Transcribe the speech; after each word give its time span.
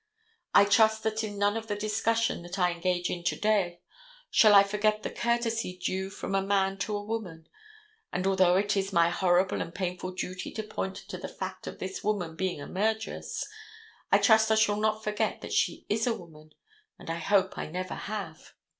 I 0.55 0.65
trust 0.65 1.03
that 1.03 1.23
in 1.23 1.37
none 1.37 1.55
of 1.55 1.67
the 1.67 1.75
discussion 1.75 2.41
that 2.41 2.57
I 2.57 2.71
engage 2.71 3.11
in 3.11 3.23
to 3.25 3.35
day 3.39 3.81
shall 4.31 4.55
I 4.55 4.63
forget 4.63 5.03
the 5.03 5.11
courtesy 5.11 5.77
due 5.77 6.09
from 6.09 6.33
a 6.33 6.41
man 6.41 6.79
to 6.79 6.97
a 6.97 7.03
woman; 7.03 7.47
and 8.11 8.25
although 8.25 8.55
it 8.55 8.75
is 8.75 8.91
my 8.91 9.09
horrible 9.11 9.61
and 9.61 9.75
painful 9.75 10.13
duty 10.13 10.51
to 10.53 10.63
point 10.63 10.95
to 11.09 11.19
the 11.19 11.27
fact 11.27 11.67
of 11.67 11.77
this 11.77 12.03
woman 12.03 12.35
being 12.35 12.59
a 12.59 12.65
murderess, 12.67 13.47
I 14.11 14.17
trust 14.17 14.49
I 14.51 14.55
shall 14.55 14.77
not 14.79 15.03
forget 15.03 15.41
that 15.41 15.53
she 15.53 15.85
is 15.87 16.07
a 16.07 16.15
woman, 16.17 16.53
and 16.97 17.11
I 17.11 17.17
hope 17.19 17.55
I 17.55 17.67
never 17.67 17.93
have. 17.93 18.53